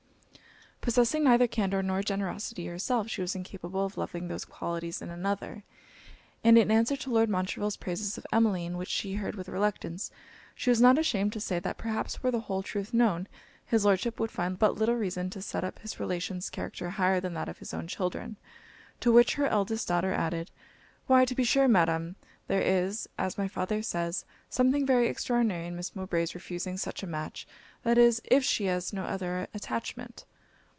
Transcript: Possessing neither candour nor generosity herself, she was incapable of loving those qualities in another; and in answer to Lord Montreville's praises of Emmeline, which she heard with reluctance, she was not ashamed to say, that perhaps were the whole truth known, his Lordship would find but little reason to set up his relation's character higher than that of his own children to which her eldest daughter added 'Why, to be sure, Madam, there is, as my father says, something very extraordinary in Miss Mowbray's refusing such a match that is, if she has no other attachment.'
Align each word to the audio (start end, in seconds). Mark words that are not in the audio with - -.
Possessing 0.81 1.23
neither 1.25 1.45
candour 1.45 1.83
nor 1.83 2.01
generosity 2.01 2.65
herself, 2.65 3.07
she 3.07 3.21
was 3.21 3.35
incapable 3.35 3.85
of 3.85 3.99
loving 3.99 4.27
those 4.29 4.45
qualities 4.45 4.99
in 4.99 5.11
another; 5.11 5.63
and 6.43 6.57
in 6.57 6.71
answer 6.71 6.97
to 6.97 7.11
Lord 7.11 7.29
Montreville's 7.29 7.77
praises 7.77 8.17
of 8.17 8.25
Emmeline, 8.33 8.77
which 8.77 8.89
she 8.89 9.13
heard 9.13 9.35
with 9.35 9.47
reluctance, 9.47 10.09
she 10.55 10.71
was 10.71 10.81
not 10.81 10.97
ashamed 10.97 11.33
to 11.33 11.39
say, 11.39 11.59
that 11.59 11.77
perhaps 11.77 12.23
were 12.23 12.31
the 12.31 12.39
whole 12.39 12.63
truth 12.63 12.95
known, 12.95 13.27
his 13.63 13.85
Lordship 13.85 14.19
would 14.19 14.31
find 14.31 14.57
but 14.57 14.73
little 14.73 14.95
reason 14.95 15.29
to 15.29 15.39
set 15.39 15.63
up 15.63 15.77
his 15.77 15.99
relation's 15.99 16.49
character 16.49 16.89
higher 16.89 17.19
than 17.19 17.35
that 17.35 17.47
of 17.47 17.59
his 17.59 17.75
own 17.75 17.85
children 17.87 18.37
to 19.01 19.11
which 19.13 19.35
her 19.35 19.45
eldest 19.45 19.87
daughter 19.87 20.11
added 20.13 20.49
'Why, 21.05 21.25
to 21.25 21.35
be 21.35 21.43
sure, 21.43 21.67
Madam, 21.67 22.15
there 22.47 22.59
is, 22.61 23.07
as 23.19 23.37
my 23.37 23.47
father 23.47 23.83
says, 23.83 24.25
something 24.49 24.87
very 24.87 25.07
extraordinary 25.09 25.67
in 25.67 25.75
Miss 25.75 25.95
Mowbray's 25.95 26.33
refusing 26.33 26.75
such 26.75 27.03
a 27.03 27.07
match 27.07 27.47
that 27.83 27.99
is, 27.99 28.19
if 28.25 28.43
she 28.43 28.65
has 28.65 28.91
no 28.91 29.03
other 29.03 29.45
attachment.' 29.53 30.25